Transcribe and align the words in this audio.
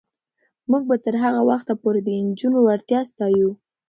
موږ 0.69 0.83
به 0.89 0.95
تر 1.05 1.15
هغه 1.23 1.41
وخته 1.49 1.73
پورې 1.81 1.99
د 2.03 2.09
نجونو 2.27 2.57
وړتیا 2.61 2.99
ستایو. 3.11 3.49